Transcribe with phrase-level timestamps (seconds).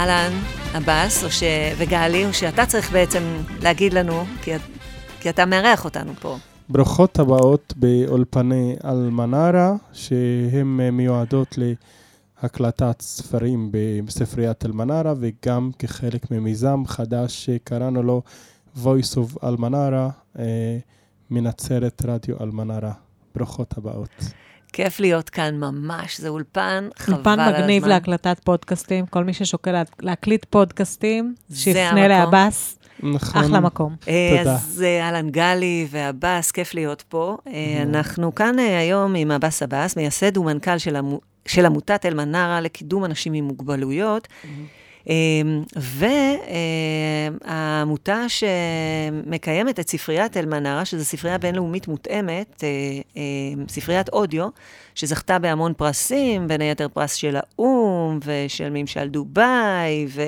[0.00, 0.32] אהלן,
[0.74, 1.42] עבאס, ש...
[1.78, 3.22] וגלי, או שאתה צריך בעצם
[3.62, 4.50] להגיד לנו, כי,
[5.20, 6.36] כי אתה מארח אותנו פה.
[6.68, 11.58] ברוכות הבאות באולפני אלמנרה, שהן מיועדות
[12.42, 13.68] להקלטת ספרים
[14.04, 18.22] בספריית אלמנרה, וגם כחלק ממיזם חדש שקראנו לו
[18.76, 20.78] Voice of אלמנרה, אה,
[21.30, 22.92] מנצרת רדיו אלמנרה.
[23.34, 24.24] ברוכות הבאות.
[24.70, 27.40] כיף להיות כאן ממש, זה אולפן, חבל על הזמן.
[27.40, 32.78] אולפן מגניב להקלטת פודקאסטים, כל מי ששוקל להקליט פודקאסטים, שיפנה לעבאס.
[33.02, 33.44] נכון.
[33.44, 33.96] אחלה מקום.
[34.08, 34.54] אה, תודה.
[34.54, 37.36] אז אה, אהלן גלי ועבאס, כיף להיות פה.
[37.46, 43.04] אה, אנחנו כאן היום עם עבאס עבאס, מייסד ומנכ"ל של, עמו, של עמותת אלמנרה לקידום
[43.04, 44.28] אנשים עם מוגבלויות.
[47.46, 52.64] והעמותה שמקיימת את ספריית אלמנרה, שזו ספרייה בינלאומית מותאמת,
[53.68, 54.48] ספריית אודיו,
[54.94, 60.26] שזכתה בהמון פרסים, בין היתר פרס של האו"ם ושל ממשל דובאי, ו...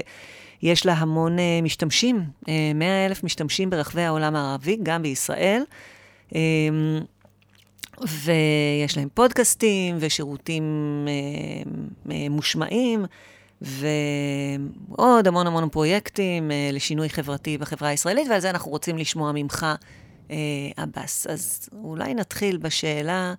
[0.62, 5.62] יש לה המון uh, משתמשים, uh, 100 אלף משתמשים ברחבי העולם הערבי, גם בישראל.
[6.30, 6.34] Um,
[8.00, 10.64] ויש להם פודקאסטים ושירותים
[11.06, 13.04] uh, uh, מושמעים,
[13.62, 19.66] ועוד המון המון פרויקטים uh, לשינוי חברתי בחברה הישראלית, ועל זה אנחנו רוצים לשמוע ממך,
[20.28, 20.32] uh,
[20.76, 21.26] עבאס.
[21.26, 23.34] אז אולי נתחיל בשאלה,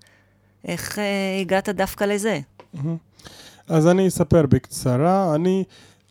[0.68, 1.02] איך uh,
[1.42, 2.40] הגעת דווקא לזה?
[3.68, 5.36] אז אני אספר בקצרה.
[5.36, 5.64] אני...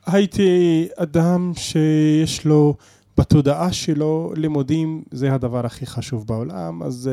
[0.07, 2.75] הייתי אדם שיש לו
[3.19, 7.11] בתודעה שלו לימודים זה הדבר הכי חשוב בעולם, אז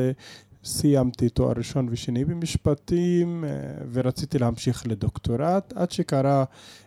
[0.64, 6.44] סיימתי תואר ראשון ושני במשפטים uh, ורציתי להמשיך לדוקטורט עד שקרה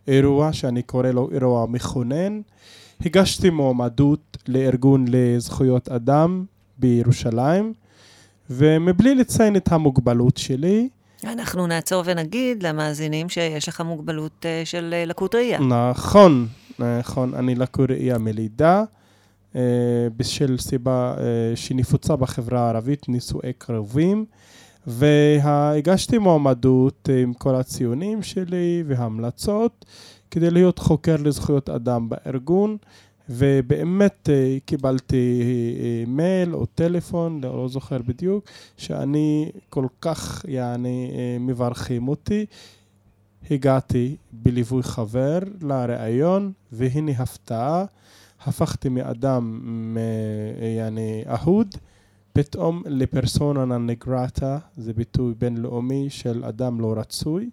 [0.07, 2.41] אירוע שאני קורא לו אירוע מכונן.
[3.05, 6.45] הגשתי מועמדות לארגון לזכויות אדם
[6.77, 7.73] בירושלים
[8.49, 10.89] ומבלי לציין את המוגבלות שלי
[11.23, 15.59] אנחנו נעצור ונגיד למאזינים שיש לך מוגבלות uh, של uh, לקות ראייה.
[15.59, 16.47] נכון,
[16.79, 17.33] נכון.
[17.35, 18.83] אני לקות ראייה מלידה,
[20.17, 21.21] בשל סיבה uh,
[21.55, 24.25] שנפוצה בחברה הערבית, נישואי קרובים,
[24.87, 29.85] והגשתי מועמדות עם כל הציונים שלי והמלצות
[30.31, 32.77] כדי להיות חוקר לזכויות אדם בארגון.
[33.29, 35.41] ובאמת אה, קיבלתי
[35.79, 38.45] אה, מייל או טלפון, לא זוכר בדיוק,
[38.77, 42.45] שאני כל כך, יעני, אה, מברכים אותי.
[43.51, 47.85] הגעתי בליווי חבר לראיון, והנה הפתעה,
[48.45, 49.97] הפכתי מאדם,
[50.77, 51.75] יעני, אהוד,
[52.33, 57.49] פתאום לפרסונה נגרטה, זה ביטוי בינלאומי של אדם לא רצוי.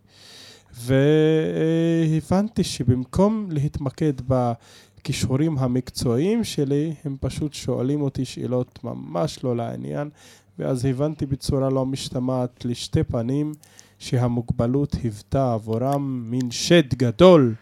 [0.75, 4.53] והבנתי שבמקום להתמקד ב...
[5.01, 10.11] הכישורים המקצועיים שלי, הם פשוט שואלים אותי שאלות ממש לא לעניין,
[10.59, 13.53] ואז הבנתי בצורה לא משתמעת לשתי פנים
[13.99, 17.55] שהמוגבלות היוותה עבורם מין שד גדול,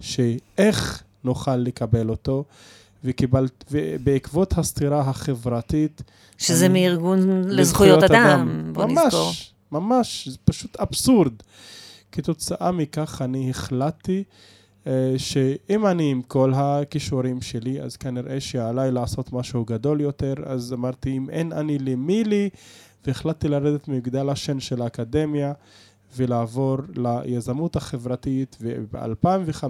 [0.00, 2.44] שאיך נוכל לקבל אותו,
[3.04, 6.02] וקיבלת, ובעקבות הסתירה החברתית...
[6.38, 9.32] שזה אני, מארגון לזכויות אדם, אדם, בוא ממש, נזכור.
[9.72, 11.32] ממש, זה פשוט אבסורד.
[12.12, 14.24] כתוצאה מכך אני החלטתי
[14.86, 20.72] אה, שאם אני עם כל הכישורים שלי, אז כנראה שעליי לעשות משהו גדול יותר, אז
[20.72, 22.48] אמרתי, אם אין אני למי לי,
[23.06, 25.52] והחלטתי לרדת ממגדל השן של האקדמיה
[26.16, 29.64] ולעבור ליזמות החברתית, וב-2005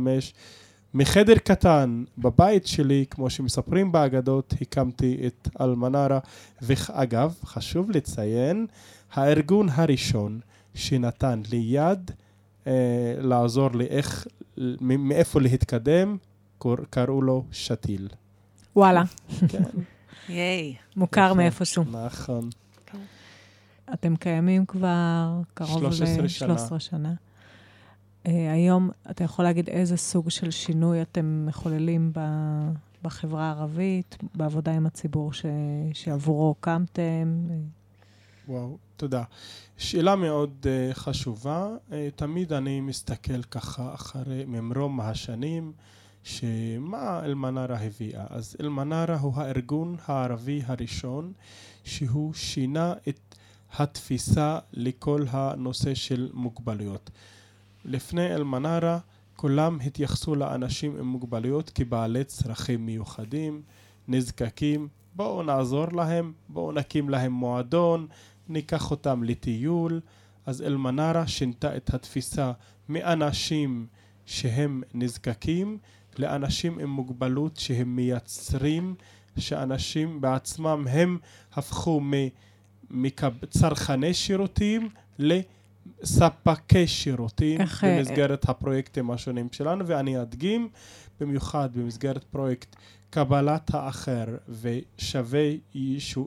[0.94, 6.18] מחדר קטן בבית שלי, כמו שמספרים באגדות, הקמתי את אלמנרה,
[6.62, 8.66] ואגב, חשוב לציין,
[9.12, 10.40] הארגון הראשון
[10.74, 12.10] שנתן לי יד
[12.66, 14.26] אה, לעזור לי איך
[14.80, 16.16] מאיפה להתקדם,
[16.90, 18.08] קראו לו שתיל.
[18.76, 19.02] וואלה.
[19.48, 19.62] כן.
[20.28, 20.74] ייי.
[20.96, 21.84] מוכר נכון, מאיפשהו.
[21.84, 22.50] נכון.
[23.92, 27.12] אתם קיימים כבר קרוב ל-13 שנה.
[27.12, 27.27] Uh,
[28.30, 32.20] היום אתה יכול להגיד איזה סוג של שינוי אתם מחוללים ב,
[33.02, 35.44] בחברה הערבית, בעבודה עם הציבור ש,
[35.92, 37.46] שעבורו קמתם?
[38.48, 39.22] וואו, תודה.
[39.76, 41.68] שאלה מאוד uh, חשובה.
[41.88, 45.72] Uh, תמיד אני מסתכל ככה אחרי ממרום השנים,
[46.22, 48.24] שמה אלמנרה הביאה.
[48.30, 51.32] אז אלמנרה הוא הארגון הערבי הראשון
[51.84, 53.34] שהוא שינה את
[53.76, 57.10] התפיסה לכל הנושא של מוגבלויות.
[57.84, 58.98] לפני אלמנרה
[59.36, 63.62] כולם התייחסו לאנשים עם מוגבלויות כבעלי צרכים מיוחדים,
[64.08, 68.06] נזקקים, בואו נעזור להם, בואו נקים להם מועדון,
[68.48, 70.00] ניקח אותם לטיול,
[70.46, 72.52] אז אלמנרה שינתה את התפיסה
[72.88, 73.86] מאנשים
[74.26, 75.78] שהם נזקקים
[76.18, 78.94] לאנשים עם מוגבלות שהם מייצרים,
[79.38, 81.18] שאנשים בעצמם הם
[81.52, 82.00] הפכו
[82.90, 84.88] מצרכני שירותים
[86.04, 90.68] ספקי שירותים איך, במסגרת הפרויקטים השונים שלנו, ואני אדגים
[91.20, 92.76] במיוחד במסגרת פרויקט
[93.10, 95.50] קבלת האחר ושווה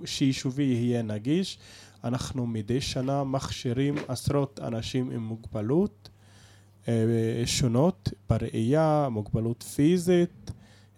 [0.06, 1.58] שיישובי יהיה נגיש.
[2.04, 6.10] אנחנו מדי שנה מכשירים עשרות אנשים עם מוגבלות
[6.88, 6.94] אה,
[7.46, 10.52] שונות בראייה, מוגבלות פיזית,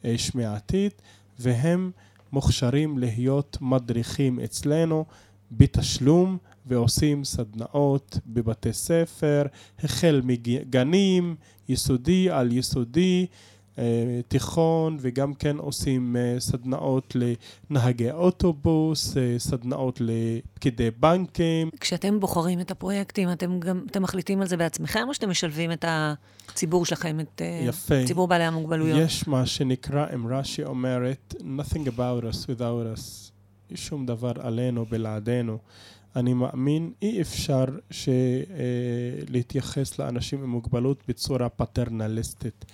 [0.05, 1.01] אה, שמיעתית,
[1.39, 1.91] והם
[2.31, 5.05] מוכשרים להיות מדריכים אצלנו
[5.51, 9.44] בתשלום ועושים סדנאות בבתי ספר,
[9.83, 11.36] החל מגנים,
[11.69, 13.25] יסודי על יסודי,
[13.77, 17.15] אה, תיכון וגם כן עושים אה, סדנאות
[17.69, 21.69] לנהגי אוטובוס, אה, סדנאות לפקידי בנקים.
[21.80, 25.86] כשאתם בוחרים את הפרויקטים, אתם גם, אתם מחליטים על זה בעצמכם, או שאתם משלבים את
[25.88, 28.06] הציבור שלכם, את יפה.
[28.06, 29.00] ציבור בעלי המוגבלויות?
[29.01, 33.31] יש מה שנקרא אמרה שאומרת, nothing about us without us,
[33.75, 35.57] שום דבר עלינו בלעדינו.
[36.15, 38.10] אני מאמין אי אפשר ש,
[39.30, 42.65] להתייחס לאנשים עם מוגבלות בצורה פטרנליסטית.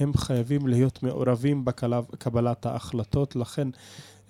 [0.00, 3.68] הם חייבים להיות מעורבים בקבלת ההחלטות, לכן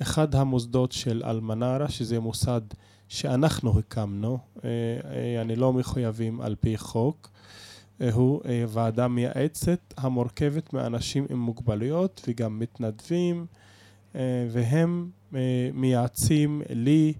[0.03, 2.61] אחד המוסדות של אלמנארה, שזה מוסד
[3.08, 4.70] שאנחנו הקמנו, אה,
[5.11, 7.31] אה, אני לא מחויבים על פי חוק,
[8.00, 13.47] אה, הוא ועדה מייעצת המורכבת מאנשים עם מוגבלויות וגם מתנדבים,
[14.50, 15.11] והם
[15.73, 17.12] מייעצים לי,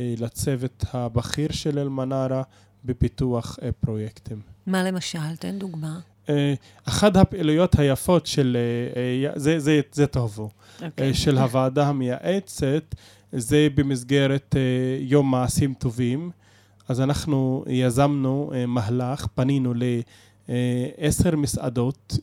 [0.00, 2.42] לצוות הבכיר של אלמנארה,
[2.84, 4.40] בפיתוח פרויקטים.
[4.66, 5.36] מה למשל?
[5.38, 6.00] תן דוגמה.
[6.28, 6.54] אה,
[6.84, 8.56] אחת הפעילויות היפות של,
[8.96, 10.84] אה, אה, זה, זה, זה טובו, okay.
[10.84, 11.14] אוקיי.
[11.14, 12.94] של הוועדה המייעצת,
[13.32, 14.54] זה במסגרת
[15.00, 16.30] יום מעשים טובים.
[16.88, 19.74] אז אנחנו יזמנו מהלך, פנינו
[20.48, 22.18] לעשר מסעדות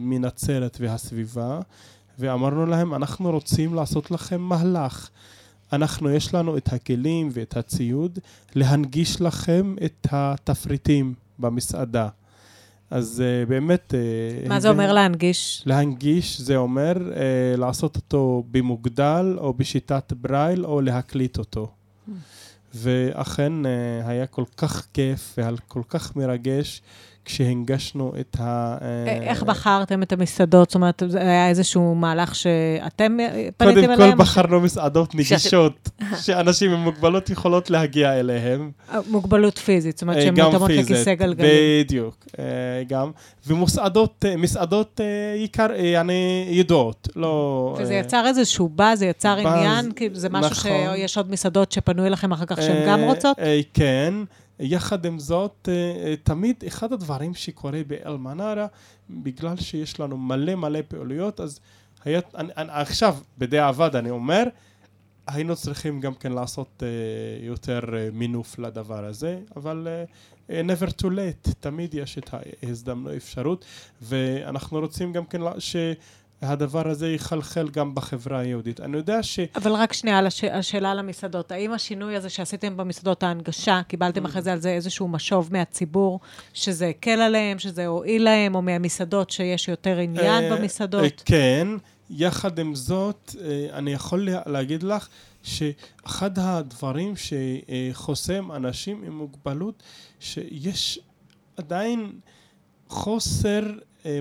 [0.00, 1.60] מנצרת והסביבה,
[2.18, 5.10] ואמרנו להם, אנחנו רוצים לעשות לכם מהלך.
[5.72, 8.18] אנחנו, יש לנו את הכלים ואת הציוד
[8.54, 12.08] להנגיש לכם את התפריטים במסעדה.
[12.90, 13.94] אז uh, באמת...
[14.44, 15.62] Uh, מה זה אומר להנגיש?
[15.66, 21.66] להנגיש זה אומר uh, לעשות אותו במוגדל או בשיטת ברייל או להקליט אותו.
[21.66, 22.10] Mm.
[22.74, 23.68] ואכן uh,
[24.08, 26.82] היה כל כך כיף וכל כך מרגש
[27.24, 28.76] כשהנגשנו את ה...
[28.82, 30.70] אה, איך בחרתם את המסעדות?
[30.70, 33.16] זאת אומרת, זה היה איזשהו מהלך שאתם
[33.56, 33.96] פניתם אליהם?
[33.96, 35.90] קודם כל בחרנו מסעדות נגישות,
[36.24, 38.70] שאנשים עם מוגבלות יכולות להגיע אליהם.
[38.92, 41.50] אה, מוגבלות פיזית, זאת אומרת אה, שהן מותאמות לכיסא גלגלים.
[41.84, 42.26] בדיוק,
[42.88, 43.10] גם.
[43.46, 45.00] ומסעדות, מסעדות
[45.36, 47.76] יקר, יעני, ידועות, לא...
[47.78, 49.92] וזה יצר איזשהו באז, זה יצר עניין?
[49.92, 50.70] כי זה משהו נכון.
[50.96, 53.36] שיש עוד מסעדות שפנו אליכם אחר כך שהן גם רוצות?
[53.74, 54.14] כן.
[54.62, 58.66] יחד עם זאת, אה, אה, תמיד אחד הדברים שקורה באלמנארה,
[59.10, 61.60] בגלל שיש לנו מלא מלא פעילויות, אז
[62.04, 64.44] היה, אני, אני, עכשיו, בדיעבד אני אומר,
[65.26, 67.80] היינו צריכים גם כן לעשות uh, יותר
[68.12, 69.88] מינוף לדבר הזה, אבל
[70.48, 73.64] never too late, תמיד יש את ההזדמנות, אפשרות,
[74.02, 75.76] ואנחנו רוצים גם כן ש...
[76.42, 78.80] הדבר הזה יחלחל גם בחברה היהודית.
[78.80, 79.40] אני יודע ש...
[79.56, 80.44] אבל רק שנייה, על הש...
[80.44, 81.52] השאלה על המסעדות.
[81.52, 86.20] האם השינוי הזה שעשיתם במסעדות, ההנגשה, קיבלתם אחרי זה על זה איזשהו משוב מהציבור,
[86.54, 91.04] שזה הקל עליהם, שזה הועיל להם, או מהמסעדות שיש יותר עניין אה, במסעדות?
[91.04, 91.68] אה, כן.
[92.10, 95.08] יחד עם זאת, אה, אני יכול להגיד לך
[95.42, 99.82] שאחד הדברים שחוסם אנשים עם מוגבלות,
[100.20, 100.98] שיש
[101.56, 102.12] עדיין
[102.88, 103.62] חוסר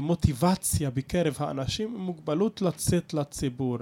[0.01, 3.77] מוטיבציה בקרב האנשים עם מוגבלות לצאת לציבור.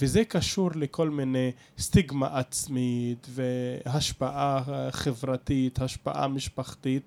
[0.00, 7.02] וזה קשור לכל מיני סטיגמה עצמית והשפעה חברתית, השפעה משפחתית.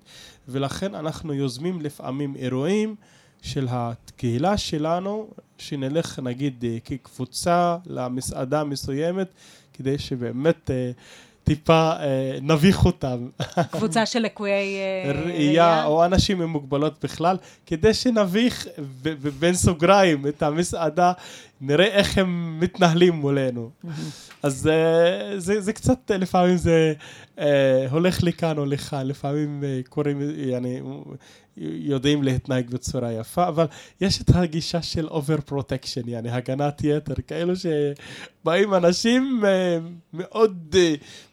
[0.48, 2.96] ולכן אנחנו יוזמים לפעמים אירועים
[3.42, 9.28] של הקהילה שלנו שנלך נגיד אה, כקבוצה למסעדה מסוימת
[9.72, 10.90] כדי שבאמת אה,
[11.44, 13.28] טיפה אה, נביך אותם.
[13.70, 18.66] קבוצה של לקויי אה, ראייה, או אנשים עם מוגבלות בכלל, כדי שנביך
[19.38, 21.12] בין סוגריים את המסעדה,
[21.60, 23.70] נראה איך הם מתנהלים מולנו.
[24.42, 26.92] אז אה, זה, זה קצת, לפעמים זה
[27.38, 30.80] אה, הולך לכאן או לכאן, לפעמים אה, קוראים, יעני,
[31.56, 33.66] יודעים להתנהג בצורה יפה, אבל
[34.00, 39.42] יש את הגישה של over protection, יעני הגנת יתר, כאלו שבאים אנשים
[40.12, 40.76] מאוד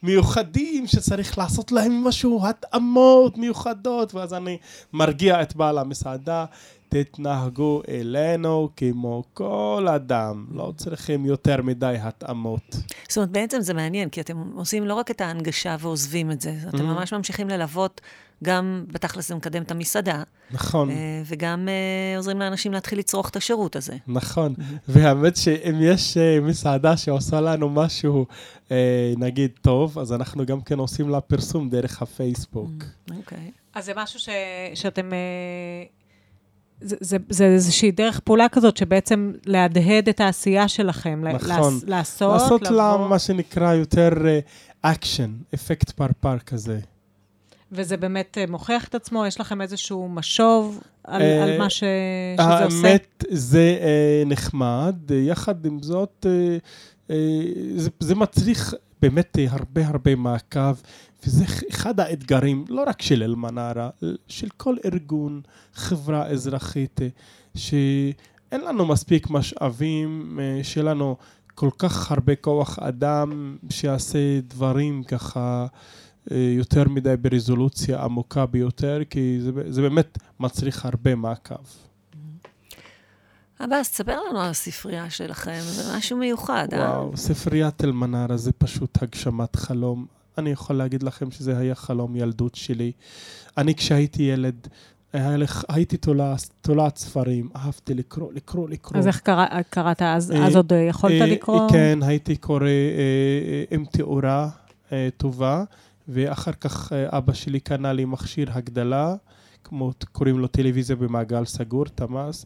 [0.04, 4.58] מיוחדים, שצריך לעשות להם משהו, התאמות מיוחדות, ואז אני
[4.94, 6.46] מרגיע את בעל המסעדה.
[6.90, 12.76] תתנהגו אלינו כמו כל אדם, לא צריכים יותר מדי התאמות.
[13.10, 16.56] זאת אומרת, בעצם זה מעניין, כי אתם עושים לא רק את ההנגשה ועוזבים את זה,
[16.70, 16.82] אתם mm-hmm.
[16.82, 18.02] ממש ממשיכים ללוות
[18.44, 20.24] גם בתכלס זה מקדם את המסעדה.
[20.52, 20.90] נכון.
[20.90, 20.94] Uh,
[21.26, 23.98] וגם uh, עוזרים לאנשים להתחיל לצרוך את השירות הזה.
[24.08, 24.56] נכון.
[24.58, 24.62] Mm-hmm.
[24.88, 28.26] והאמת שאם יש uh, מסעדה שעושה לנו משהו,
[29.18, 32.70] נגיד, טוב, אז אנחנו גם כן עושים לה פרסום דרך הפייסבוק.
[32.70, 33.14] Mm-hmm.
[33.18, 33.38] אוקיי.
[33.38, 33.52] Okay.
[33.74, 34.30] אז זה משהו ש,
[34.74, 35.10] שאתם...
[36.82, 41.22] זה, זה, זה איזושהי דרך פעולה כזאת, שבעצם להדהד את העשייה שלכם.
[41.24, 41.50] נכון.
[41.50, 44.10] לעשות, לעשות, לעשות לה מה שנקרא יותר
[44.82, 46.80] אקשן, אפקט פרפר כזה.
[47.72, 49.26] וזה באמת מוכיח את עצמו?
[49.26, 52.88] יש לכם איזשהו משוב על, על מה ש, שזה האמת, עושה?
[52.88, 54.96] האמת, זה אה, נחמד.
[55.12, 56.58] יחד עם זאת, אה,
[57.10, 57.42] אה,
[57.76, 60.76] זה, זה מצריך באמת הרבה הרבה מעקב,
[61.26, 63.90] וזה אחד האתגרים, לא רק של אלמנארה,
[64.28, 65.42] של כל ארגון,
[65.74, 67.00] חברה אזרחית,
[67.56, 71.18] שאין לנו מספיק משאבים, שיהיה לנו
[71.56, 75.68] כל כך הרבה כוח אדם שיעשה דברים ככה
[76.32, 81.56] יותר מדי ברזולוציה עמוקה ביותר, כי זה, זה באמת מצריך הרבה מעקב.
[83.60, 87.00] עבאס, תספר לנו על הספרייה שלכם, זה משהו מיוחד, וואו, אה?
[87.00, 90.19] וואו, ספריית אל-מנארה זה פשוט הגשמת חלום.
[90.40, 92.92] אני יכול להגיד לכם שזה היה חלום ילדות שלי.
[93.58, 94.68] אני כשהייתי ילד,
[95.70, 95.98] הייתי
[96.62, 99.00] תולעת ספרים, אהבתי לקרוא, לקרוא, לקרוא.
[99.00, 100.34] אז איך קרא, קראת אז?
[100.42, 101.70] אז עוד יכולת לקרוא?
[101.72, 102.70] כן, הייתי קורא
[103.72, 104.50] עם תאורה
[105.18, 105.64] טובה,
[106.08, 109.16] ואחר כך אבא שלי קנה לי מכשיר הגדלה,
[109.64, 112.46] כמו קוראים לו טלוויזיה במעגל סגור, תמ"ס.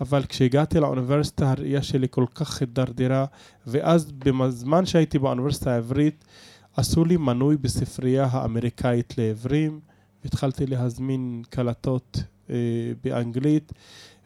[0.00, 3.24] אבל כשהגעתי לאוניברסיטה הראייה שלי כל כך הידרדרה,
[3.66, 6.24] ואז בזמן שהייתי באוניברסיטה העברית,
[6.76, 9.80] עשו לי מנוי בספרייה האמריקאית לעיוורים,
[10.24, 12.56] והתחלתי להזמין קלטות אה,
[13.04, 13.72] באנגלית,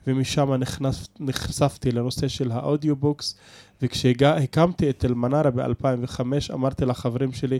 [0.06, 3.34] ומשם נכנס, נחשפתי לנושא של ה audiobooks,
[3.82, 6.20] וכשהקמתי את אלמנארה ב-2005,
[6.54, 7.58] אמרתי לחברים שלי,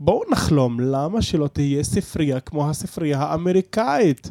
[0.00, 4.30] בואו נחלום, למה שלא תהיה ספרייה כמו הספרייה האמריקאית?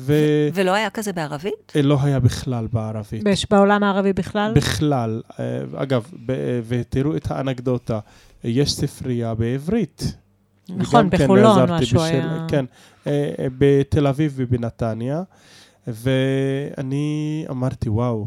[0.00, 0.14] ו...
[0.54, 1.72] ולא היה כזה בערבית?
[1.82, 3.22] לא היה בכלל בערבית.
[3.50, 4.52] בעולם הערבי בכלל?
[4.54, 5.22] בכלל.
[5.76, 6.10] אגב,
[6.68, 8.00] ותראו את האנקדוטה,
[8.44, 10.16] יש ספרייה בעברית.
[10.68, 12.46] נכון, בחולון כן משהו בשל, היה...
[12.48, 12.64] כן,
[13.58, 15.22] בתל אביב ובנתניה,
[15.86, 18.26] ואני אמרתי, וואו,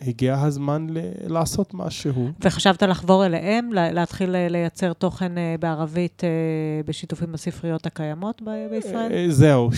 [0.00, 0.98] הגיע הזמן ל-
[1.32, 2.28] לעשות משהו.
[2.40, 6.22] וחשבת לחבור אליהם, להתחיל לייצר תוכן בערבית
[6.86, 9.30] בשיתוף עם הספריות הקיימות ב- בישראל?
[9.30, 9.70] זהו,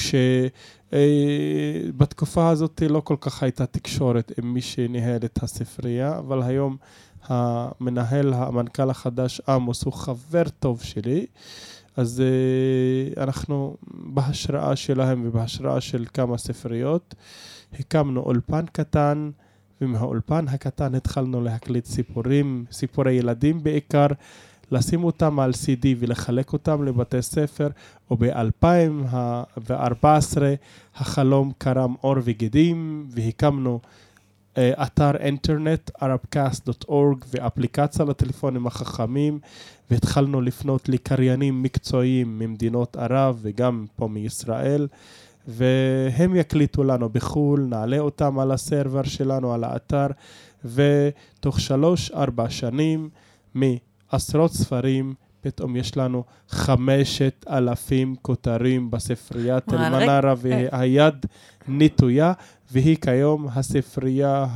[0.93, 6.77] שבתקופה הזאת לא כל כך הייתה תקשורת עם מי שניהל את הספרייה, אבל היום
[7.29, 11.27] המנהל, המנכ"ל החדש, עמוס, הוא חבר טוב שלי.
[11.97, 17.15] אז uh, אנחנו בהשראה שלהם ובהשראה של כמה ספריות,
[17.79, 19.31] הקמנו אולפן קטן,
[19.81, 24.07] ומהאולפן הקטן התחלנו להקליט סיפורים, סיפורי ילדים בעיקר,
[24.73, 27.69] לשים אותם על CD ולחלק אותם לבתי ספר,
[28.11, 30.05] וב-2014
[30.97, 33.81] החלום קרם עור וגידים, והקמנו
[34.59, 39.39] אתר אינטרנט, arabcast.org, ואפליקציה לטלפונים החכמים,
[39.91, 44.89] והתחלנו לפנות לקריינים מקצועיים ממדינות ערב וגם פה מישראל.
[45.49, 50.07] והם יקליטו לנו בחו"ל, נעלה אותם על הסרבר שלנו, על האתר,
[50.65, 53.09] ותוך שלוש-ארבע שנים,
[53.55, 61.27] מעשרות ספרים, פתאום יש לנו חמשת אלפים כותרים בספריית אל-מנארה, והיד
[61.69, 62.33] נטויה,
[62.73, 64.47] והיא כיום הספרייה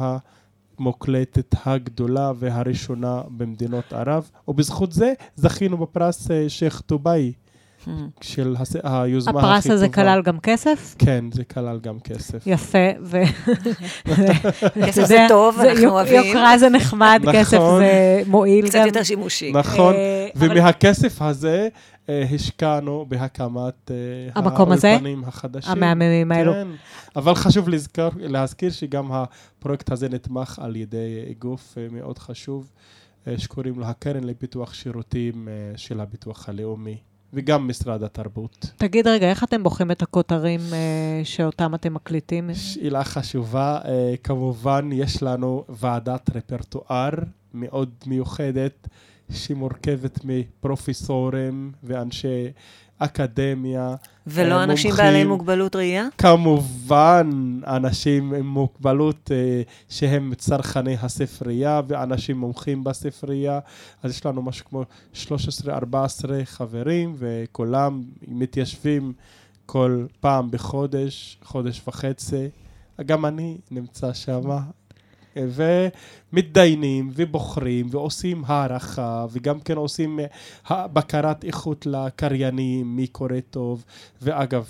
[0.79, 7.33] המוקלטת הגדולה והראשונה במדינות ערב, ובזכות זה זכינו בפרס שייח' טובאי.
[8.21, 8.77] של הס...
[8.83, 9.57] היוזמה הכי טובה.
[9.57, 10.95] הפרס הזה כלל גם כסף?
[10.99, 12.47] כן, זה כלל גם כסף.
[12.47, 13.23] יפה, ו...
[14.87, 16.25] כסף זה טוב, אנחנו אוהבים.
[16.25, 18.71] יוקרה זה נחמד, כסף זה מועיל גם.
[18.71, 19.53] קצת יותר שימושי.
[19.53, 19.95] נכון,
[20.37, 21.69] ומהכסף הזה
[22.09, 23.91] השקענו בהקמת
[24.35, 25.73] האולפנים החדשים.
[25.73, 26.53] המהממים האלו.
[26.53, 26.69] כן,
[27.17, 27.69] אבל חשוב
[28.17, 32.71] להזכיר שגם הפרויקט הזה נתמך על ידי גוף מאוד חשוב,
[33.37, 37.12] שקוראים לו הקרן לפיתוח שירותים של הביטוח הלאומי.
[37.33, 38.67] וגם משרד התרבות.
[38.77, 42.51] תגיד רגע, איך אתם בוחרים את הכותרים אה, שאותם אתם מקליטים?
[42.55, 43.79] שאלה חשובה.
[43.85, 47.11] אה, כמובן, יש לנו ועדת רפרטואר
[47.55, 48.89] מאוד מיוחדת,
[49.31, 52.53] שמורכבת מפרופסורים ואנשי
[53.05, 53.95] אקדמיה.
[54.27, 56.07] ולא אה, אנשים מומחים, בעלי מוגבלות ראייה?
[56.19, 57.31] כמובן,
[57.67, 63.61] אנשים עם מוגבלות אה, שהם צרכני הספרייה ואנשים מומחים בספרייה.
[64.03, 65.69] אז יש לנו משהו כמו 13-14
[66.45, 69.13] חברים, וכולם מתיישבים
[69.67, 72.49] כל פעם בחודש, חודש וחצי.
[73.07, 74.43] גם אני נמצא שם,
[75.37, 80.21] ומתדיינים ובוחרים ועושים הערכה וגם כן עושים
[80.71, 83.85] אה, בקרת איכות לקריינים, מי קורא טוב.
[84.23, 84.69] ואגב,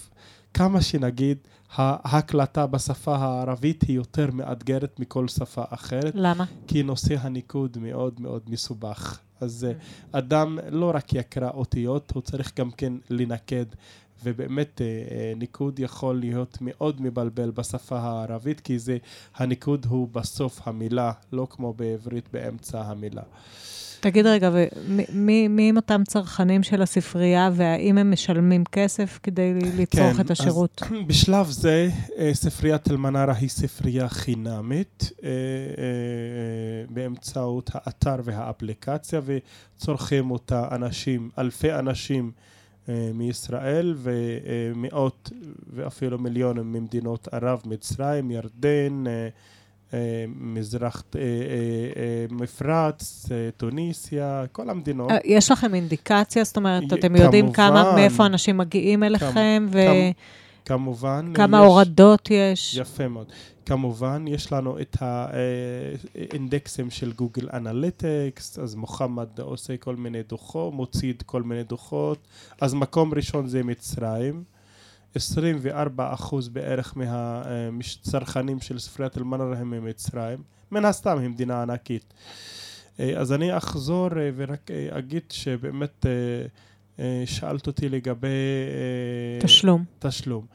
[0.55, 1.39] כמה שנגיד,
[1.77, 6.13] ההקלטה בשפה הערבית היא יותר מאתגרת מכל שפה אחרת.
[6.15, 6.45] למה?
[6.67, 9.19] כי נושא הניקוד מאוד מאוד מסובך.
[9.41, 9.73] אז אה,
[10.19, 13.67] אדם לא רק יקרא אותיות, הוא צריך גם כן לנקד.
[14.25, 14.81] ובאמת
[15.37, 18.99] ניקוד יכול להיות מאוד מבלבל בשפה הערבית, כי זה,
[19.35, 23.23] הניקוד הוא בסוף המילה, לא כמו בעברית באמצע המילה.
[24.03, 24.51] תגיד רגע,
[25.13, 30.31] מי, מי הם אותם צרכנים של הספרייה, והאם הם משלמים כסף כדי לצרוך כן, את
[30.31, 30.83] השירות?
[30.83, 31.89] אז בשלב זה,
[32.19, 35.35] אה, ספריית אל-מנארה היא ספרייה חינמית אה, אה,
[36.91, 42.33] באמצעות האתר והאפליקציה, וצורכים אותה אנשים, אלפי אנשים
[43.15, 45.31] מישראל ומאות
[45.73, 49.05] ואפילו מיליונים ממדינות ערב, מצרים, ירדן,
[50.37, 51.27] מזרח, אה, אה,
[51.97, 55.11] אה, מפרץ, טוניסיה, כל המדינות.
[55.25, 56.45] יש לכם אינדיקציה?
[56.45, 59.67] זאת אומרת, אתם יודעים כמה, מאיפה אנשים מגיעים אליכם?
[59.73, 59.79] ו...
[60.65, 61.33] כמובן.
[61.35, 62.77] כמה יש, הורדות יש?
[62.77, 63.33] יפה מאוד.
[63.67, 71.13] כמובן, יש לנו את האינדקסים של גוגל אנליטיקס, אז מוחמד עושה כל מיני דוחות, מוציא
[71.27, 72.19] כל מיני דוחות.
[72.61, 74.45] אז מקום ראשון זה מצרים.
[75.15, 82.15] 24 אחוז בערך מהצרכנים של ספריית אל-מנרה הם ממצרים, מן הסתם היא מדינה ענקית.
[83.01, 86.07] אה, אז אני אחזור אה, ורק אה, אגיד שבאמת
[87.27, 88.29] שאלת אותי לגבי...
[89.41, 89.85] תשלום.
[89.99, 90.47] תשלום.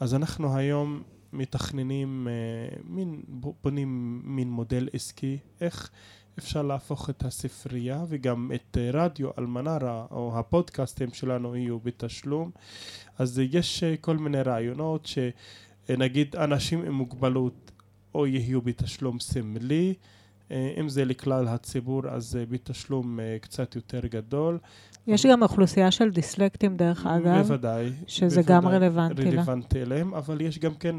[0.00, 2.28] אז אנחנו היום מתכננים,
[2.84, 3.22] מין,
[3.62, 5.90] בונים מין מודל עסקי, איך
[6.38, 12.50] אפשר להפוך את הספרייה וגם את רדיו אלמנרה או הפודקאסטים שלנו יהיו בתשלום.
[13.18, 17.70] אז יש אה, כל מיני רעיונות שנגיד אנשים עם מוגבלות
[18.14, 19.94] או יהיו בתשלום סמלי,
[20.50, 24.58] אה, אם זה לכלל הציבור אז בתשלום אה, קצת יותר גדול.
[25.06, 27.38] יש גם אוכלוסייה של דיסלקטים דרך אגב.
[27.38, 27.90] בוודאי.
[28.06, 29.30] שזה בוודאי גם רלוונטי לה.
[29.30, 30.96] רלוונטי אליהם, אבל יש גם כן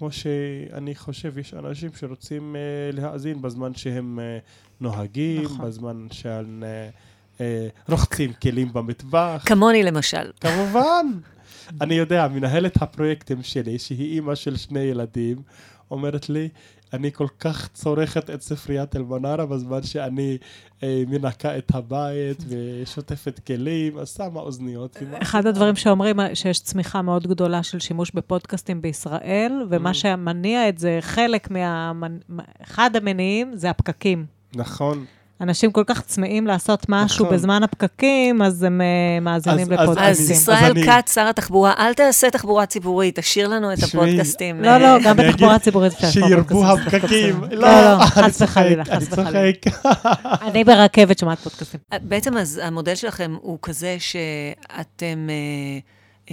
[0.00, 4.50] כמו שאני חושב, יש אנשים שרוצים uh, להאזין בזמן שהם uh,
[4.80, 5.66] נוהגים, נכון.
[5.66, 7.40] בזמן שהם uh, uh,
[7.88, 9.42] רוחצים כלים במטבח.
[9.46, 10.30] כמוני למשל.
[10.40, 11.06] כמובן.
[11.80, 15.42] אני יודע, מנהלת הפרויקטים שלי, שהיא אימא של שני ילדים,
[15.90, 16.48] אומרת לי,
[16.92, 20.38] אני כל כך צורכת את ספריית אל-מנארה בזמן שאני
[20.82, 24.96] אה, מנקה את הבית ושוטפת כלים, אז שמה אוזניות.
[25.22, 29.94] אחד הדברים שאומרים, שיש צמיחה מאוד גדולה של שימוש בפודקאסטים בישראל, ומה mm.
[29.94, 31.92] שמניע את זה, חלק מה...
[32.62, 34.26] אחד המניעים זה הפקקים.
[34.54, 35.04] נכון.
[35.40, 37.36] אנשים כל כך צמאים לעשות משהו נכון.
[37.36, 40.24] בזמן הפקקים, אז הם uh, מאזינים לפודקאסטים.
[40.24, 44.62] אז ישראל כץ, שר התחבורה, אל תעשה תחבורה ציבורית, תשאיר לנו את הפודקאסטים.
[44.62, 47.40] לא, לא, גם בתחבורה ציבורית אפשר שירבו הפקקים.
[47.50, 49.50] לא, לא, לא חס וחלילה, חס וחלילה.
[50.42, 51.80] אני ברכבת שומעת פודקאסטים.
[51.92, 55.28] אה, בעצם אז המודל שלכם הוא כזה שאתם...
[55.30, 55.78] אה,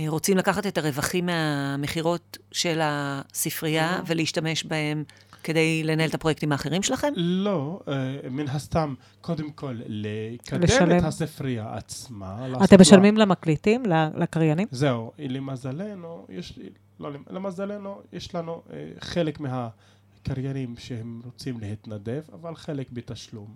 [0.08, 5.04] רוצים לקחת את הרווחים מהמכירות של הספרייה ולהשתמש בהם
[5.48, 7.14] כדי לנהל את הפרויקטים האחרים שלכם?
[7.16, 10.98] לא, אה, מן הסתם, קודם כל, לקדם לשלם.
[10.98, 12.48] את הספרייה עצמה.
[12.64, 13.26] אתם משלמים לה...
[13.26, 13.84] למקליטים,
[14.16, 14.68] לקריינים?
[14.72, 16.60] זהו, למזלנו, יש,
[17.00, 23.56] לא, למזלנו, יש לנו אה, חלק מהקריינים שהם רוצים להתנדב, אבל חלק בתשלום.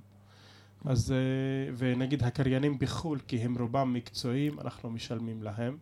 [0.86, 5.78] אז, אה, ונגיד הקריינים בחו"ל, כי הם רובם מקצועיים, אנחנו משלמים להם.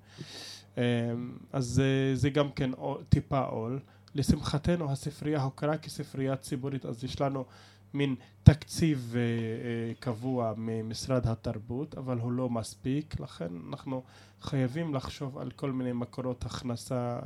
[1.54, 1.82] אז
[2.13, 2.72] זה גם כן
[3.10, 3.80] טיפה עול.
[4.15, 7.45] לשמחתנו הספרייה הוכרה כספרייה ציבורית אז יש לנו
[7.93, 13.19] מין תקציב uh, uh, קבוע ממשרד התרבות אבל הוא לא מספיק.
[13.19, 14.04] לכן אנחנו
[14.41, 17.24] חייבים לחשוב על כל מיני מקורות הכנסה uh,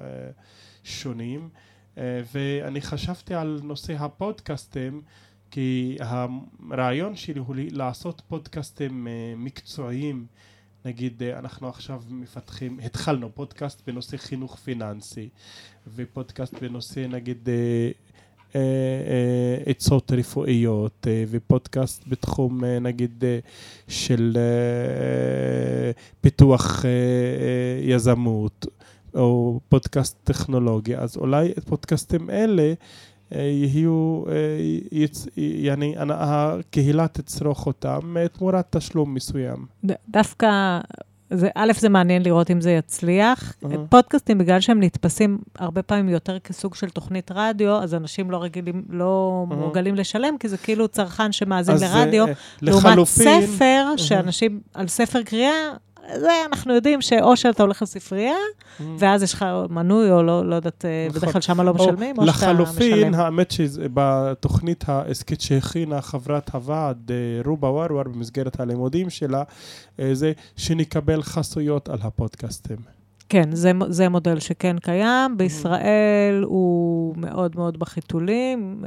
[0.83, 1.49] שונים.
[1.95, 1.99] uh,
[2.33, 5.01] ואני חשבתי על נושא הפודקאסטים
[5.51, 10.27] כי הרעיון שלי הוא לעשות פודקאסטים uh, מקצועיים
[10.85, 15.29] נגיד אה, אנחנו עכשיו מפתחים, התחלנו פודקאסט בנושא חינוך פיננסי
[15.95, 17.91] ופודקאסט בנושא נגיד אה,
[18.55, 23.23] אה, עצות רפואיות ופודקאסט בתחום נגיד
[23.87, 24.37] של
[26.21, 26.85] פיתוח
[27.81, 28.65] יזמות
[29.15, 30.99] או פודקאסט טכנולוגיה.
[30.99, 32.73] אז אולי פודקאסטים אלה
[33.35, 34.23] יהיו,
[35.37, 39.65] יעני, הקהילה תצרוך אותם תמורת תשלום מסוים.
[40.09, 40.79] דווקא,
[41.29, 43.53] זה, א', זה מעניין לראות אם זה יצליח.
[43.63, 43.67] Uh-huh.
[43.89, 48.83] פודקאסטים, בגלל שהם נתפסים הרבה פעמים יותר כסוג של תוכנית רדיו, אז אנשים לא רגילים,
[48.89, 49.55] לא uh-huh.
[49.55, 52.25] מורגלים לשלם, כי זה כאילו צרכן שמאזין לרדיו.
[52.25, 52.29] Uh,
[52.61, 53.41] לעומת לחלופין...
[53.41, 54.01] ספר, uh-huh.
[54.01, 55.71] שאנשים, על ספר קריאה,
[56.19, 58.83] זה אנחנו יודעים שאו שאתה הולך לספרייה, mm.
[58.99, 61.19] ואז יש לך מנוי, או לא, לא יודעת, אה, נכון.
[61.21, 62.61] בדרך כלל שם לא משלמים, או, או שאתה משלם.
[62.61, 69.43] לחלופין, האמת שבתוכנית ההסכת שהכינה חברת הוועד, אה, רובה ורוור, במסגרת הלימודים שלה,
[69.99, 72.77] אה, זה שנקבל חסויות על הפודקאסטים.
[73.29, 75.37] כן, זה, זה מודל שכן קיים.
[75.37, 78.83] בישראל הוא מאוד מאוד בחיתולים.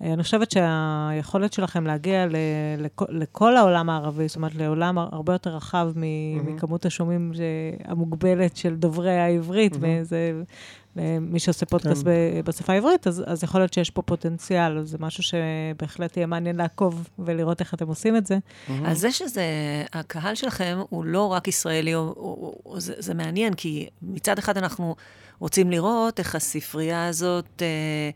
[0.00, 2.36] אני חושבת שהיכולת שלכם להגיע ל,
[2.78, 6.50] לכ, לכל העולם הערבי, זאת אומרת, לעולם הרבה יותר רחב מ, mm-hmm.
[6.50, 7.32] מכמות השומעים
[7.84, 10.02] המוגבלת של דוברי העברית, mm-hmm.
[10.02, 10.32] וזה,
[11.20, 12.10] מי שעושה פודקאסט כן.
[12.44, 17.08] בשפה העברית, אז, אז יכול להיות שיש פה פוטנציאל, זה משהו שבהחלט יהיה מעניין לעקוב
[17.18, 18.38] ולראות איך אתם עושים את זה.
[18.84, 19.44] על זה שזה,
[19.92, 24.58] הקהל שלכם הוא לא רק ישראלי, הוא, הוא, הוא, זה, זה מעניין, כי מצד אחד
[24.58, 24.96] אנחנו
[25.38, 27.62] רוצים לראות איך הספרייה הזאת...
[27.62, 28.10] אה,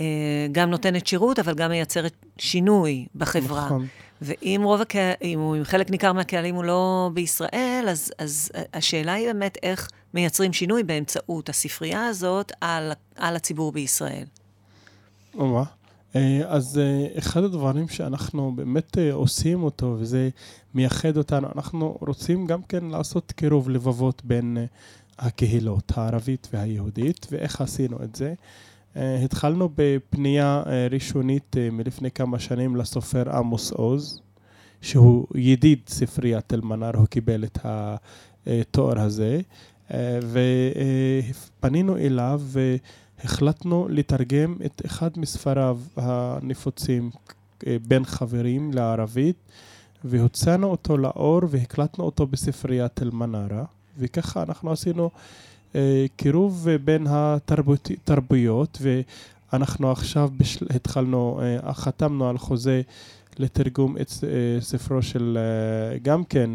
[0.00, 3.64] אה, גם נותנת שירות, אבל גם מייצרת שינוי בחברה.
[3.64, 3.86] נכון.
[4.22, 9.58] ואם רוב הקהל, אם חלק ניכר מהקהלים הוא לא בישראל, אז, אז השאלה היא באמת
[9.62, 14.24] איך מייצרים שינוי באמצעות הספרייה הזאת על, על הציבור בישראל.
[15.34, 15.62] או
[16.16, 20.28] אה, אז אה, אחד הדברים שאנחנו באמת עושים אותו, וזה
[20.74, 24.56] מייחד אותנו, אנחנו רוצים גם כן לעשות קירוב לבבות בין
[25.18, 28.34] הקהילות הערבית והיהודית, ואיך עשינו את זה?
[28.96, 34.20] אה, התחלנו בפנייה אה, ראשונית אה, מלפני כמה שנים לסופר עמוס עוז,
[34.80, 37.58] שהוא ידיד ספריית אל-מנאר, הוא קיבל את
[38.46, 39.40] התואר הזה,
[41.60, 47.10] ופנינו אליו והחלטנו לתרגם את אחד מספריו הנפוצים
[47.88, 49.36] בין חברים לערבית,
[50.04, 53.64] והוצאנו אותו לאור והקלטנו אותו בספריית אל-מנארה,
[53.98, 55.10] וככה אנחנו עשינו
[55.74, 58.78] אה, קירוב בין התרבויות,
[59.52, 60.66] ואנחנו עכשיו בשל...
[60.70, 62.82] התחלנו, אה, חתמנו על חוזה
[63.38, 65.38] לתרגום את אה, ספרו של
[66.02, 66.50] גם כן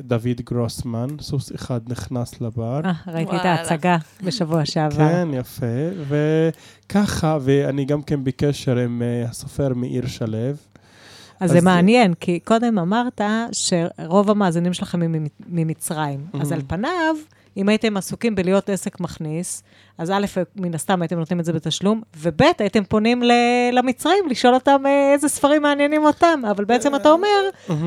[0.00, 2.80] דוד גרוסמן, סוס אחד נכנס לבר.
[2.84, 4.96] אה, ראיתי את ההצגה בשבוע שעבר.
[4.96, 5.66] כן, יפה.
[6.08, 10.38] וככה, ואני גם כן בקשר עם הסופר מאיר שלו.
[10.38, 10.56] אז,
[11.40, 13.20] אז זה מעניין, כי קודם אמרת
[13.52, 15.00] שרוב המאזינים שלכם
[15.48, 16.26] ממצרים.
[16.40, 17.16] אז על פניו...
[17.56, 19.62] אם הייתם עסוקים בלהיות עסק מכניס,
[19.98, 23.22] אז א', מן הסתם הייתם נותנים את זה בתשלום, וב', הייתם פונים
[23.72, 26.42] למצרים לשאול אותם אה, איזה ספרים מעניינים אותם.
[26.50, 27.28] אבל בעצם אתה אומר,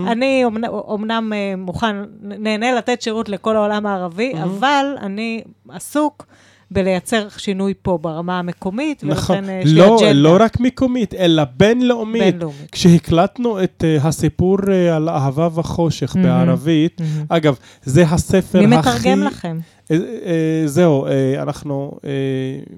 [0.07, 6.25] אני אומנם אה, מוכן, נהנה לתת שירות לכל העולם הערבי, אבל אני עסוק.
[6.71, 9.35] בלייצר שינוי פה ברמה המקומית, נכון.
[9.37, 10.13] ולכן יש לא, לי אג'נדה.
[10.13, 12.21] לא רק מקומית, אלא בינלאומית.
[12.23, 12.71] בינלאומית.
[12.71, 16.19] כשהקלטנו את uh, הסיפור uh, על אהבה וחושך mm-hmm.
[16.19, 17.25] בערבית, mm-hmm.
[17.29, 18.89] אגב, זה הספר מי הכי...
[18.89, 19.57] מי מתרגם לכם?
[19.85, 19.93] Uh, uh,
[20.65, 21.09] זהו, uh,
[21.41, 21.91] אנחנו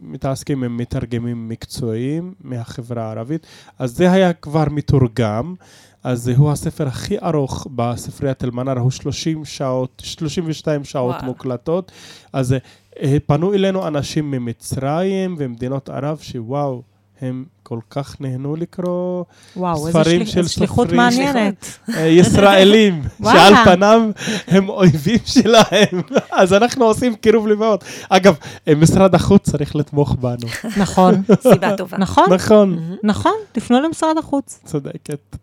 [0.02, 3.48] מתעסקים עם מתרגמים מקצועיים מהחברה הערבית,
[3.80, 5.56] אז זה היה כבר מתורגם.
[6.04, 11.26] אז הוא הספר הכי ארוך בספריית אל-מנאר, הוא 30 שעות, 32 שעות וואו.
[11.26, 11.91] מוקלטות.
[12.34, 12.56] אז
[13.02, 16.82] אה, פנו אלינו אנשים ממצרים ומדינות ערב שוואו,
[17.22, 19.24] הם כל כך נהנו לקרוא
[19.56, 21.80] וואו, ספרים של איזה שליחות מעניינת.
[21.96, 23.02] אה, ישראלים,
[23.32, 24.02] שעל פניו
[24.48, 26.02] הם אויבים שלהם.
[26.32, 27.84] אז אנחנו עושים קירוב לבאות.
[28.10, 30.48] אגב, אה, משרד החוץ צריך לתמוך בנו.
[30.84, 31.22] נכון.
[31.42, 31.98] סיבה טובה.
[31.98, 32.34] נכון.
[32.34, 32.98] נכון.
[33.04, 34.60] נכון, תפנו למשרד החוץ.
[34.66, 35.36] צודקת.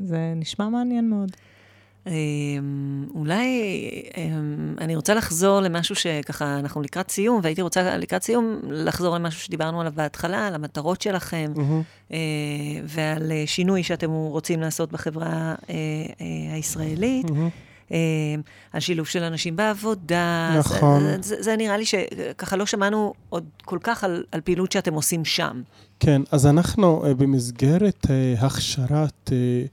[0.00, 1.30] זה נשמע מעניין מאוד.
[2.06, 2.12] אמ,
[3.14, 3.62] אולי
[4.16, 9.40] אמ, אני רוצה לחזור למשהו שככה, אנחנו לקראת סיום, והייתי רוצה לקראת סיום לחזור למשהו
[9.40, 12.10] שדיברנו עליו בהתחלה, על המטרות שלכם, mm-hmm.
[12.84, 15.74] ועל אה, שינוי שאתם רוצים לעשות בחברה אה,
[16.54, 17.26] הישראלית.
[17.26, 17.92] Mm-hmm.
[18.72, 20.54] על שילוב של אנשים בעבודה.
[20.58, 21.00] נכון.
[21.00, 24.94] זה, זה, זה נראה לי שככה לא שמענו עוד כל כך על, על פעילות שאתם
[24.94, 25.62] עושים שם.
[26.00, 28.06] כן, אז אנחנו במסגרת
[28.38, 29.64] הכשרת אה,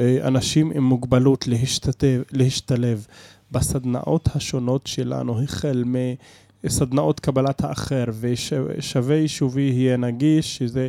[0.00, 3.06] אנשים עם מוגבלות להשתתף, להשתלב
[3.50, 5.84] בסדנאות השונות שלנו, החל
[6.64, 10.88] מסדנאות קבלת האחר ושווה יישובי יהיה נגיש, שזה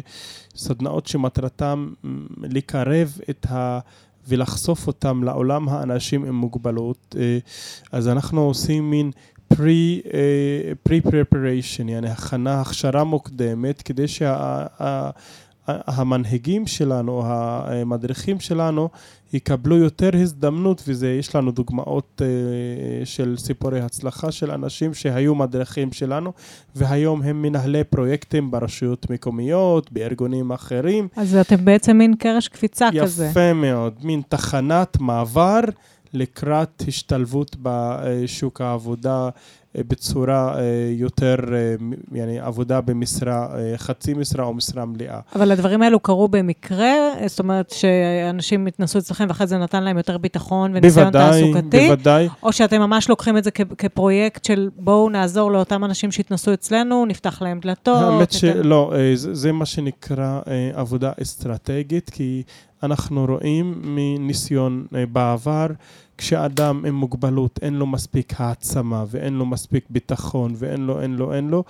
[0.56, 1.90] סדנאות שמטרתם
[2.38, 3.80] לקרב את ה...
[4.28, 7.16] ולחשוף אותם לעולם האנשים עם מוגבלות.
[7.20, 7.38] אה,
[7.92, 9.12] אז אנחנו עושים מין
[9.54, 14.66] pre-preparation, אה, יעני הכנה, הכשרה מוקדמת, כדי שה...
[15.88, 18.90] המנהיגים שלנו, המדריכים שלנו,
[19.34, 25.92] יקבלו יותר הזדמנות, וזה, יש לנו דוגמאות uh, של סיפורי הצלחה של אנשים שהיו מדריכים
[25.92, 26.34] שלנו,
[26.76, 31.08] והיום הם מנהלי פרויקטים ברשויות מקומיות, בארגונים אחרים.
[31.16, 33.26] אז אתם בעצם מין קרש קפיצה יפה כזה.
[33.26, 35.60] יפה מאוד, מין תחנת מעבר
[36.14, 39.30] לקראת השתלבות בשוק העבודה אה,
[39.78, 41.76] אה, בצורה אה, יותר, אה,
[42.12, 45.20] يعني, עבודה במשרה, חצי משרה או משרה מלאה.
[45.36, 46.94] אבל הדברים האלו קרו במקרה?
[47.28, 51.88] זאת אומרת שאנשים התנסו אצלכם ואחרי זה נתן להם יותר ביטחון וניסיון בוודאי, תעסוקתי?
[51.88, 52.28] בוודאי.
[52.44, 57.06] או שאתם ממש לוקחים את זה כ- כפרויקט של בואו נעזור לאותם אנשים שהתנסו אצלנו,
[57.06, 58.02] נפתח להם דלתות?
[58.02, 60.40] האמת שלא, זה, זה מה שנקרא
[60.74, 62.44] עבודה אסטרטגית, כי
[62.84, 65.68] אנחנו רואים מניסיון בעבר,
[66.20, 71.34] כשאדם עם מוגבלות אין לו מספיק העצמה ואין לו מספיק ביטחון ואין לו, אין לו,
[71.34, 71.64] אין לו,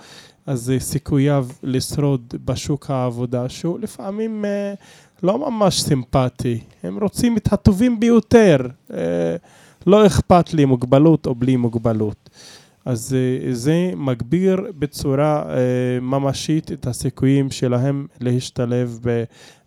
[0.46, 4.74] אז סיכוייו לשרוד בשוק העבודה, שהוא לפעמים אה,
[5.22, 6.60] לא ממש סימפטי.
[6.82, 8.56] הם רוצים את הטובים ביותר.
[8.92, 9.36] אה,
[9.86, 12.30] לא אכפת לי מוגבלות או בלי מוגבלות.
[12.84, 19.24] אז אה, זה מגביר בצורה אה, ממשית את הסיכויים שלהם להשתלב ב,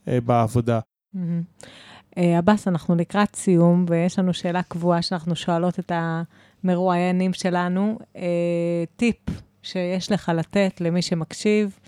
[0.08, 0.80] אה, בעבודה.
[2.16, 5.92] עבאס, אנחנו לקראת סיום, ויש לנו שאלה קבועה שאנחנו שואלות את
[6.64, 8.00] המרואיינים שלנו.
[8.96, 9.16] טיפ
[9.64, 11.80] שיש לך לתת למי שמקשיב,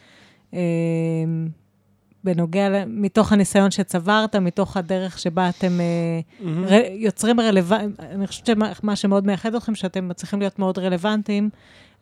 [2.26, 6.44] בנוגע, מתוך הניסיון שצברת, מתוך הדרך שבה אתם mm-hmm.
[6.46, 11.50] ר, יוצרים רלוונטיים, אני חושבת שמה שמאוד מייחד אתכם, שאתם מצליחים להיות מאוד רלוונטיים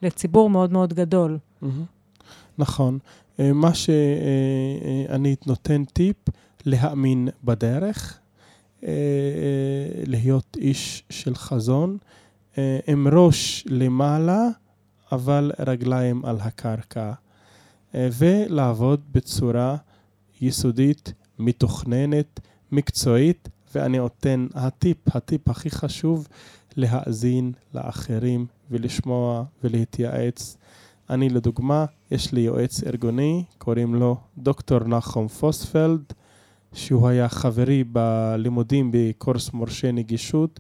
[0.01, 1.37] לציבור מאוד מאוד גדול.
[1.63, 1.67] Mm-hmm.
[2.57, 2.99] נכון.
[3.39, 6.17] אה, מה שאני אה, נותן טיפ,
[6.65, 8.19] להאמין בדרך,
[10.05, 11.97] להיות איש של חזון,
[12.87, 14.47] עם ראש למעלה,
[15.11, 17.11] אבל רגליים על הקרקע,
[17.93, 19.75] ולעבוד בצורה
[20.41, 22.39] יסודית, מתוכננת,
[22.71, 26.27] מקצועית, ואני נותן הטיפ, הטיפ הכי חשוב,
[26.75, 30.57] להאזין לאחרים ולשמוע ולהתייעץ.
[31.09, 36.03] אני לדוגמה, יש לי יועץ ארגוני, קוראים לו דוקטור נחום פוספלד,
[36.73, 40.59] שהוא היה חברי בלימודים בקורס מורשה נגישות,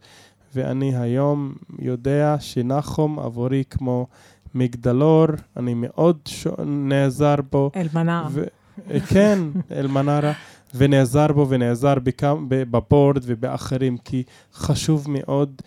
[0.55, 4.07] ואני היום יודע שנחום עבורי כמו
[4.55, 5.25] מגדלור,
[5.57, 6.47] אני מאוד ש...
[6.65, 7.71] נעזר בו.
[7.75, 8.23] אלמנר.
[8.31, 8.43] ו...
[9.09, 9.39] כן,
[9.71, 10.31] אלמנרה,
[10.75, 11.93] ונעזר בו ונעזר
[12.49, 14.23] בבורד ובאחרים, כי
[14.53, 15.61] חשוב מאוד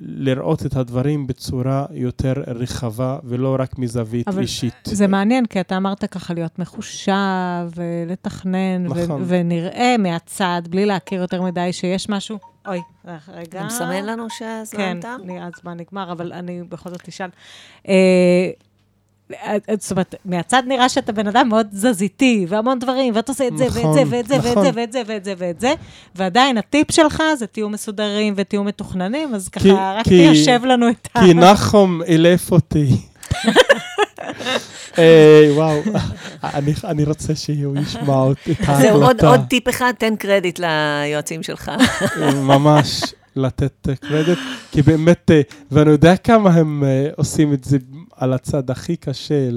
[0.00, 4.74] לראות את הדברים בצורה יותר רחבה ולא רק מזווית אבל אישית.
[4.86, 9.24] אבל זה מעניין, כי אתה אמרת ככה להיות מחושב ולתכנן, נכון.
[9.26, 12.38] ונראה מהצד, בלי להכיר יותר מדי, שיש משהו...
[12.66, 13.42] אוי, רגע.
[13.42, 15.18] אתה מסמן לנו שהזמן כן, תם?
[15.26, 17.30] כן, הזמן נגמר, אבל אני בכל זאת אשאל.
[17.88, 18.50] אה,
[19.80, 23.64] זאת אומרת, מהצד נראה שאתה בן אדם מאוד תזזיתי, והמון דברים, ואתה עושה את זה,
[23.64, 25.74] ואת זה, ואת זה, ואת זה, ואת זה, ואת זה, ואת זה,
[26.14, 31.20] ועדיין הטיפ שלך זה תהיו מסודרים ותהיו מתוכננים, אז ככה, רק תיישב לנו את ה...
[31.20, 32.88] כי נחום אילף אותי.
[35.54, 35.80] וואו,
[36.84, 38.80] אני רוצה שהוא ישמע את ההקלטה.
[38.80, 41.70] זהו, עוד טיפ אחד, תן קרדיט ליועצים שלך.
[42.34, 43.02] ממש.
[43.36, 44.38] לתת קרדיט,
[44.72, 45.30] כי באמת,
[45.70, 46.82] ואני יודע כמה הם
[47.16, 47.78] עושים את זה
[48.20, 49.50] על הצד הכי קשה,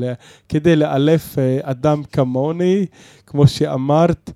[0.49, 2.85] כדי לאלף אה, אדם כמוני,
[3.27, 4.31] כמו שאמרת,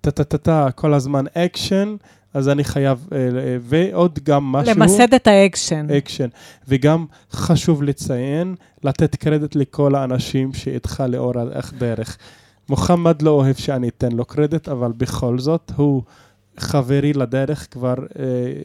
[0.00, 1.96] טה-טה-טה, כל הזמן אקשן.
[2.34, 4.74] אז אני חייב, אה, אה, ועוד גם משהו...
[4.74, 5.86] למסד את האקשן.
[5.98, 6.28] אקשן.
[6.68, 12.18] וגם חשוב לציין, לתת קרדיט לכל האנשים שאיתך לאור הדרך.
[12.68, 16.02] מוחמד לא אוהב שאני אתן לו קרדיט, אבל בכל זאת, הוא
[16.58, 17.94] חברי לדרך כבר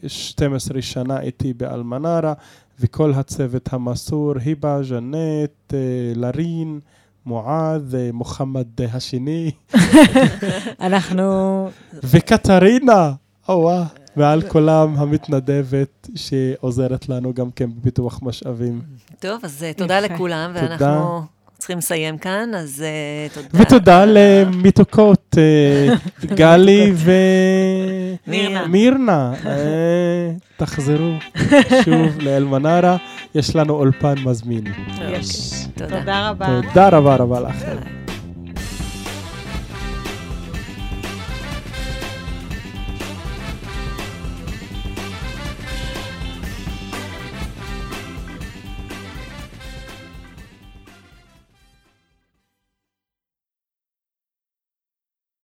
[0.06, 2.32] 12 שנה איתי באלמנארה,
[2.80, 5.78] וכל הצוות המסור, היבא, ז'נט, אה,
[6.14, 6.80] לרין,
[7.26, 9.50] מועד, אה, מוחמד השני.
[10.80, 11.68] אנחנו...
[12.04, 13.12] וקטרינה,
[13.48, 13.70] או
[14.16, 18.80] ועל כולם המתנדבת שעוזרת לנו גם כן בפיתוח משאבים.
[19.18, 21.35] טוב, אז אה, תודה לכולם, ואנחנו...
[21.58, 22.84] צריכים לסיים כאן, אז
[23.30, 23.48] uh, תודה.
[23.52, 26.92] ותודה למתוקות, uh, גלי
[28.26, 29.32] ומירנה.
[29.42, 29.46] uh,
[30.58, 31.12] תחזרו
[31.84, 32.96] שוב לאלמנרה,
[33.34, 34.64] יש לנו אולפן מזמין.
[35.08, 35.26] יש.
[35.74, 35.98] תודה.
[36.00, 36.60] תודה רבה.
[36.62, 38.05] תודה רבה רבה לכם.